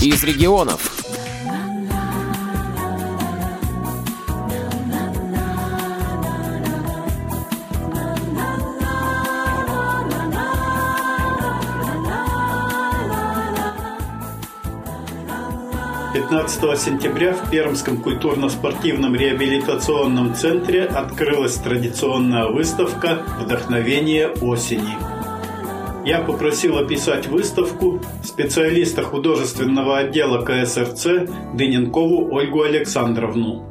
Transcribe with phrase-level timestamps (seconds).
[0.00, 0.98] из регионов.
[16.28, 25.17] 15 сентября в Пермском культурно-спортивном реабилитационном центре открылась традиционная выставка «Вдохновение осени».
[26.08, 33.62] Я попросил описать выставку специалиста художественного отдела КСРЦ Дыненкову Ольгу Александровну.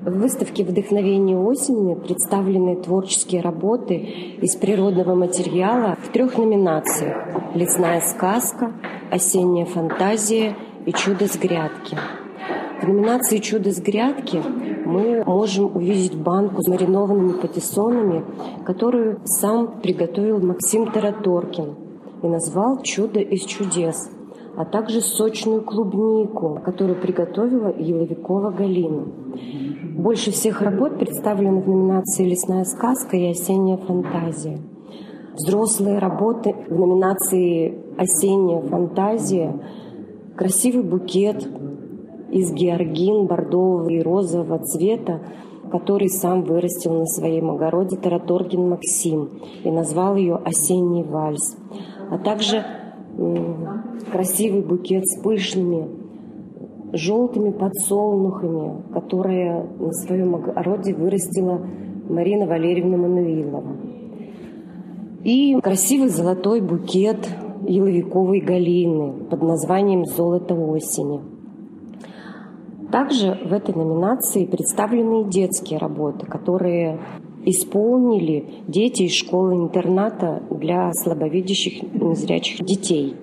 [0.00, 3.94] В выставке «Вдохновение осени» представлены творческие работы
[4.42, 8.72] из природного материала в трех номинациях «Лесная сказка»,
[9.12, 11.96] «Осенняя фантазия» и «Чудо с грядки».
[12.82, 14.42] В номинации «Чудо с грядки»
[14.86, 18.24] мы можем увидеть банку с маринованными патиссонами,
[18.64, 21.74] которую сам приготовил Максим Тараторкин
[22.22, 24.10] и назвал «Чудо из чудес»,
[24.56, 29.06] а также сочную клубнику, которую приготовила Еловикова Галина.
[29.98, 34.58] Больше всех работ представлены в номинации «Лесная сказка» и «Осенняя фантазия».
[35.34, 39.60] Взрослые работы в номинации «Осенняя фантазия»
[40.36, 41.46] красивый букет
[42.36, 45.20] из георгин бордового и розового цвета,
[45.70, 49.30] который сам вырастил на своем огороде Тараторгин Максим
[49.64, 51.56] и назвал ее «Осенний вальс»,
[52.10, 52.64] а также
[54.12, 55.88] красивый букет с пышными
[56.92, 61.66] желтыми подсолнухами, которые на своем огороде вырастила
[62.08, 63.76] Марина Валерьевна Мануилова.
[65.24, 67.28] И красивый золотой букет
[67.66, 71.35] еловиковой галины под названием «Золото осени».
[72.90, 76.98] Также в этой номинации представлены детские работы, которые
[77.44, 83.14] исполнили дети из школы-интерната для слабовидящих и незрячих детей.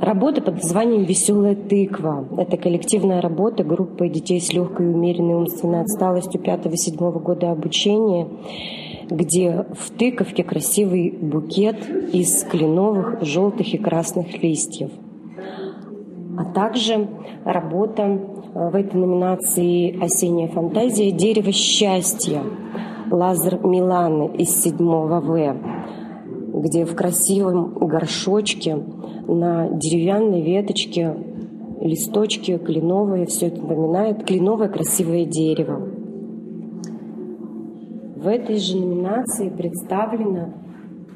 [0.00, 5.82] Работа под названием «Веселая тыква»— это коллективная работа группы детей с легкой и умеренной умственной
[5.82, 8.28] отсталостью 5-7 года обучения—
[9.10, 14.90] где в тыковке красивый букет из кленовых желтых и красных листьев.
[16.36, 17.08] А также
[17.44, 22.42] работа э, в этой номинации «Осенняя фантазия» «Дерево счастья»
[23.10, 25.56] Лазар Миланы из 7 В,
[26.62, 28.76] где в красивом горшочке
[29.28, 31.14] на деревянной веточке
[31.80, 35.88] листочки кленовые, все это напоминает кленовое красивое дерево.
[38.16, 40.54] В этой же номинации представлена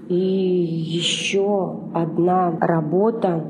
[0.08, 3.44] и еще одна работа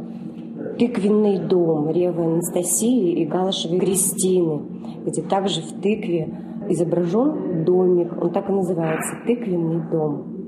[0.79, 4.63] «Тыквенный дом» Ревы Анастасии и Галашевой Кристины,
[5.05, 6.33] где также в тыкве
[6.69, 10.39] изображен домик, он так и называется «Тыквенный дом».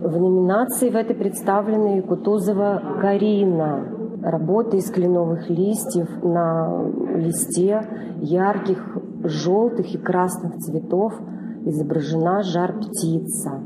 [0.00, 3.88] В номинации в этой представлена Кутузова Карина,
[4.22, 6.84] работа из кленовых листьев на
[7.16, 7.80] листе
[8.20, 11.14] ярких желтых и красных цветов
[11.64, 13.62] изображена жар-птица,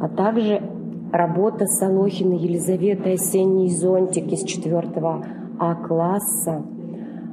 [0.00, 0.62] а также
[1.12, 4.88] работа Солохина Елизаветы «Осенний зонтик» из 4
[5.58, 6.64] А-класса,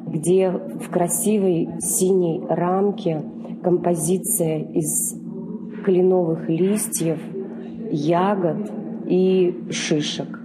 [0.07, 3.23] где в красивой синей рамке
[3.63, 5.15] композиция из
[5.83, 7.19] кленовых листьев,
[7.91, 8.71] ягод
[9.05, 10.39] и шишек.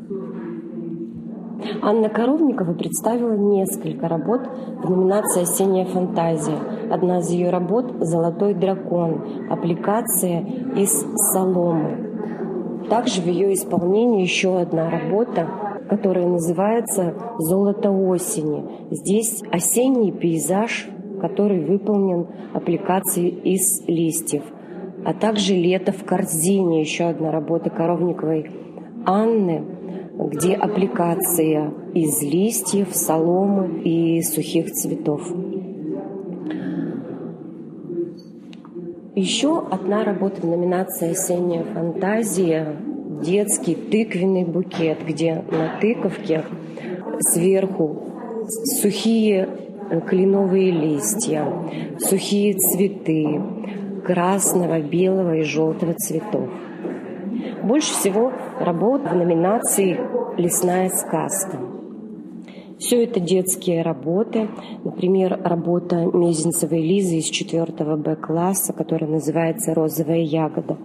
[1.81, 4.43] Анна Коровникова представила несколько работ
[4.82, 6.59] в номинации «Осенняя фантазия».
[6.91, 10.44] Одна из ее работ «Золотой дракон», аппликация
[10.76, 10.91] из
[11.32, 12.12] соломы.
[12.88, 15.48] Также в ее исполнении еще одна работа,
[15.88, 18.65] которая называется «Золото осени».
[18.91, 20.88] Здесь осенний пейзаж,
[21.20, 24.43] который выполнен аппликацией из листьев,
[25.04, 28.50] а также «Лето в корзине», еще одна работа Коровниковой
[29.04, 29.64] Анны,
[30.31, 35.22] где аппликация из листьев, соломы и сухих цветов.
[39.15, 42.77] Еще одна работа в номинации «Осенняя фантазия»–
[43.23, 46.44] детский тыквенный букет, где на тыковке
[47.20, 48.06] сверху
[48.81, 49.49] сухие
[50.09, 51.47] кленовые листья,
[51.99, 53.38] сухие цветы
[54.06, 56.49] красного, белого и желтого цветов.
[57.62, 60.00] Больше всего работ в номинации
[60.38, 61.71] «Лесная сказка».
[62.82, 64.49] Все это детские работы.
[64.82, 67.64] Например, работа Мезенцевой Лизы из 4
[67.96, 70.79] Б-класса, которая называется «Розовая ягода»,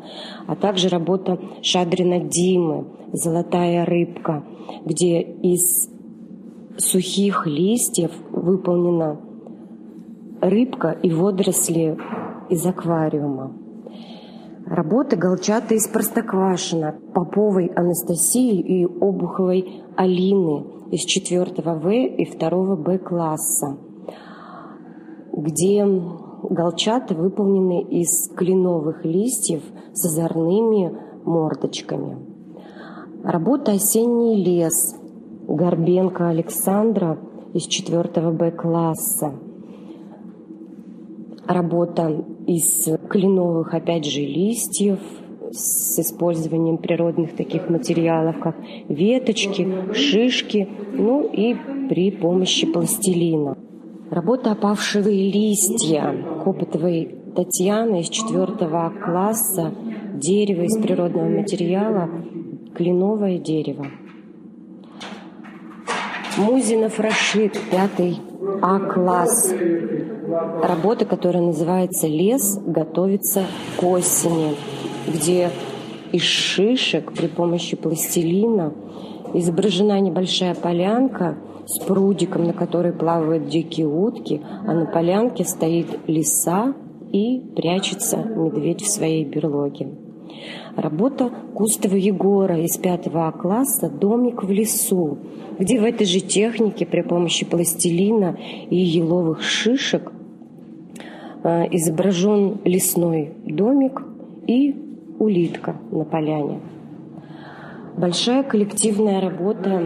[0.45, 4.44] а также работа Шадрина Димы «Золотая рыбка»,
[4.85, 5.89] где из
[6.77, 9.19] сухих листьев выполнена
[10.39, 11.97] рыбка и водоросли
[12.51, 13.57] из аквариума.
[14.67, 22.97] Работы Голчата из Простоквашина, Поповой Анастасии и Обуховой Алины из 4 В и 2 Б
[22.99, 23.77] класса,
[25.33, 25.85] где
[26.43, 29.63] голчаты выполнены из кленовых листьев
[29.93, 32.17] с озорными мордочками.
[33.23, 34.95] Работа «Осенний лес»
[35.47, 37.17] Горбенко Александра
[37.53, 39.33] из 4 Б класса.
[41.45, 44.99] Работа из кленовых, опять же, листьев
[45.51, 48.55] с использованием природных таких материалов, как
[48.88, 51.55] веточки, шишки, ну и
[51.89, 53.57] при помощи пластилина.
[54.09, 58.47] Работа «Опавшие листья» Копотовой Татьяны из 4
[59.03, 59.73] класса
[60.13, 62.09] «Дерево из природного материала»,
[62.73, 63.88] кленовое дерево.
[66.38, 68.19] Музинов Рашид, пятый
[68.61, 69.53] А-класс.
[70.63, 73.44] Работа, которая называется «Лес готовится
[73.79, 74.55] к осени»,
[75.07, 75.50] где
[76.12, 78.74] из шишек при помощи пластилина
[79.33, 81.38] изображена небольшая полянка–
[81.68, 86.74] с прудиком, на которой плавают дикие утки, а на полянке стоит лиса
[87.12, 89.89] и прячется медведь в своей берлоге.
[90.75, 95.18] Работа Кустова Егора из 5 А класса «Домик в лесу»,
[95.59, 98.38] где в этой же технике при помощи пластилина
[98.69, 100.12] и еловых шишек
[101.44, 104.04] э, изображен лесной домик
[104.45, 104.86] и
[105.19, 106.59] улитка на поляне
[107.97, 109.81] большая коллективная работа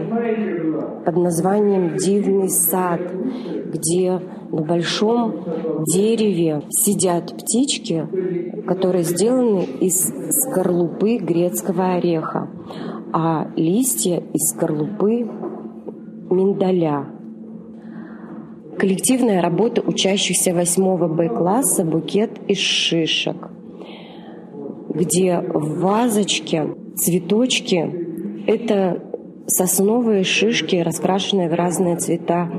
[1.04, 3.00] под названием «Дивный сад»,
[3.72, 4.20] где
[4.50, 5.44] на большом
[5.86, 8.06] дереве сидят птички,
[8.66, 10.12] которые сделаны из
[10.42, 12.50] скорлупы грецкого ореха,
[13.12, 15.26] а листья из скорлупы
[16.30, 17.06] миндаля.
[18.78, 23.51] Коллективная работа учащихся 8 Б-класса «Букет из шишек»,
[24.94, 29.02] где в вазочке цветочки это
[29.46, 32.50] сосновые шишки, раскрашенные в разные цвета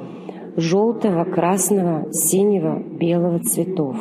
[0.55, 3.97] желтого, красного, синего, белого цветов.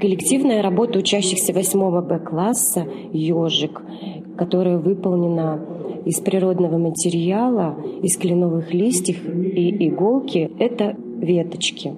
[0.00, 3.80] Коллективная работа учащихся 8 Б-класса «Ежик»,
[4.36, 5.64] которая выполнена
[6.04, 11.94] из природного материала, из кленовых листьев и иголки, это веточки.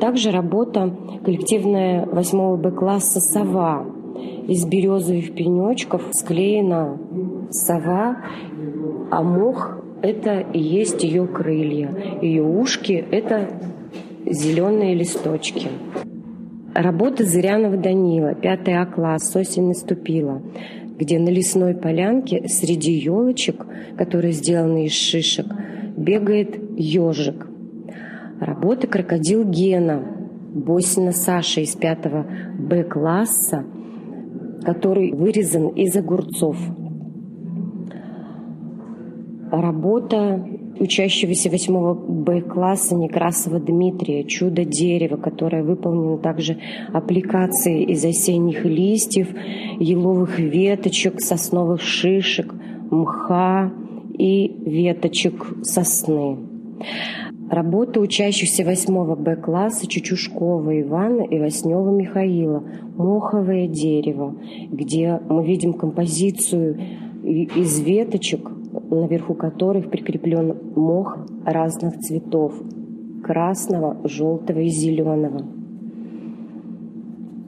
[0.00, 0.94] Также работа
[1.24, 3.86] коллективная 8 Б-класса «Сова»,
[4.48, 6.98] из березовых пенечков склеена
[7.50, 8.16] сова,
[9.10, 12.18] а мох– это и есть ее крылья.
[12.22, 13.48] Ее ушки– это
[14.24, 15.68] зеленые листочки.
[16.74, 20.42] Работа Зырянова Данила, 5 А класс, осень наступила,
[20.98, 23.66] где на лесной полянке среди елочек,
[23.96, 25.46] которые сделаны из шишек,
[25.96, 27.48] бегает ежик.
[28.40, 30.02] Работа крокодил Гена,
[30.54, 31.98] Босина Саша из 5
[32.58, 33.64] Б класса–
[34.62, 36.56] который вырезан из огурцов.
[39.50, 40.46] Работа
[40.78, 46.58] учащегося 8 Б-класса Некрасова Дмитрия «Чудо дерева», которое выполнено также
[46.92, 49.28] аппликацией из осенних листьев,
[49.80, 52.54] еловых веточек, сосновых шишек,
[52.90, 53.72] мха
[54.18, 56.38] и веточек сосны.
[57.50, 62.62] Работа учащихся 8 Б-класса Чучушкова Ивана и Воснева Михаила
[62.94, 64.36] «Моховое дерево»,
[64.70, 66.78] где мы видим композицию
[67.24, 68.50] из веточек,
[68.90, 72.52] наверху которых прикреплен мох разных цветов–
[73.24, 75.46] красного, желтого и зеленого.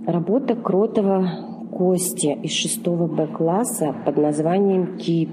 [0.07, 1.29] Работа Кротова
[1.71, 5.31] Кости из 6 Б-класса под названием «Кит»,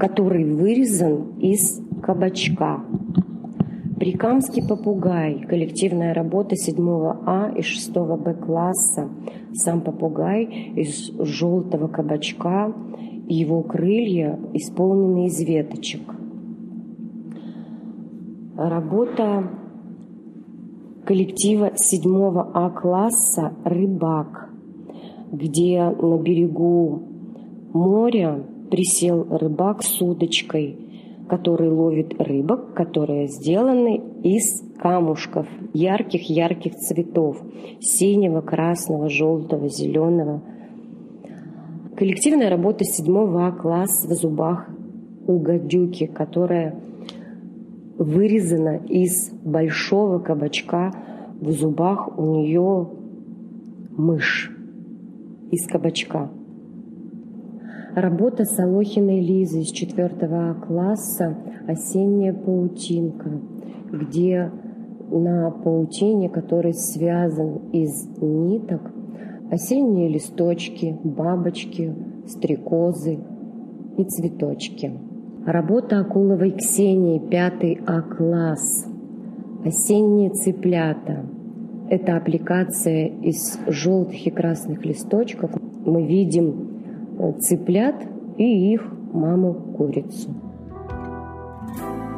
[0.00, 2.82] который вырезан из кабачка–
[3.98, 5.40] Прикамский попугай.
[5.48, 6.76] Коллективная работа 7
[7.26, 9.08] А и 6 Б класса.
[9.52, 12.74] Сам попугай из желтого кабачка.
[13.28, 16.02] Его крылья исполнены из веточек.
[18.56, 19.48] Работа
[21.04, 24.50] коллектива 7 А класса «Рыбак»,
[25.30, 27.02] где на берегу
[27.72, 30.78] моря присел рыбак с удочкой–
[31.28, 37.42] который ловит рыбок, которые сделаны из камушков ярких-ярких цветов–
[37.80, 40.42] синего, красного, желтого, зеленого.
[41.96, 44.68] Коллективная работа седьмого А класс в зубах
[45.26, 46.74] у гадюки, которая
[47.98, 50.92] вырезана из большого кабачка.
[51.40, 52.88] В зубах у нее
[53.96, 54.50] мышь
[55.50, 56.30] из кабачка.
[57.94, 61.36] Работа Солохиной Лизы из 4 класса
[61.68, 63.40] «Осенняя паутинка»,
[63.92, 64.50] где
[65.12, 68.90] на паутине, который связан из ниток,
[69.48, 71.94] осенние листочки, бабочки,
[72.26, 73.20] стрекозы
[73.96, 74.92] и цветочки.
[75.46, 78.88] Работа Акуловой Ксении, пятый А-класс.
[79.64, 81.26] Осенние цыплята.
[81.90, 85.52] Это аппликация из желтых и красных листочков.
[85.84, 86.63] Мы видим
[87.40, 87.96] цыплят
[88.36, 90.34] и их маму-курицу.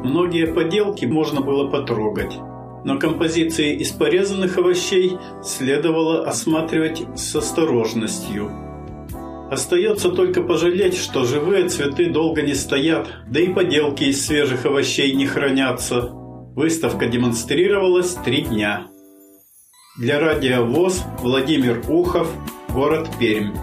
[0.03, 2.37] Многие поделки можно было потрогать,
[2.85, 8.49] но композиции из порезанных овощей следовало осматривать с осторожностью.
[9.49, 15.13] Остается только пожалеть, что живые цветы долго не стоят, да и поделки из свежих овощей
[15.15, 16.09] не хранятся.
[16.11, 18.87] Выставка демонстрировалась три дня.
[19.97, 22.31] Для радио ВОЗ Владимир Ухов,
[22.73, 23.53] город Пермь.